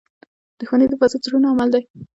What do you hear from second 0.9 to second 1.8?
فاسدو زړونو عمل